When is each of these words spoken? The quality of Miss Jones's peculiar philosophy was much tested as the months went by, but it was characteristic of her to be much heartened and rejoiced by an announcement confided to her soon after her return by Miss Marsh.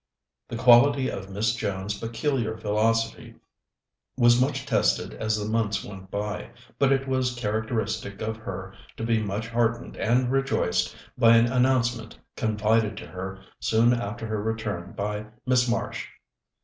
The 0.47 0.57
quality 0.57 1.09
of 1.09 1.29
Miss 1.29 1.53
Jones's 1.53 1.99
peculiar 1.99 2.57
philosophy 2.57 3.35
was 4.17 4.41
much 4.41 4.65
tested 4.65 5.13
as 5.13 5.37
the 5.37 5.45
months 5.47 5.83
went 5.83 6.09
by, 6.09 6.49
but 6.79 6.91
it 6.91 7.07
was 7.07 7.35
characteristic 7.35 8.19
of 8.19 8.35
her 8.37 8.73
to 8.97 9.03
be 9.03 9.21
much 9.21 9.47
heartened 9.49 9.95
and 9.97 10.31
rejoiced 10.31 10.95
by 11.19 11.37
an 11.37 11.45
announcement 11.51 12.17
confided 12.35 12.97
to 12.97 13.05
her 13.05 13.43
soon 13.59 13.93
after 13.93 14.25
her 14.25 14.41
return 14.41 14.93
by 14.93 15.27
Miss 15.45 15.69
Marsh. 15.69 16.07